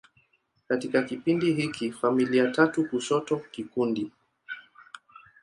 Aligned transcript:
Katika 0.67 1.03
kipindi 1.03 1.53
hiki, 1.53 1.91
familia 1.91 2.51
tatu 2.51 2.89
kushoto 2.89 3.37
kikundi. 3.51 4.11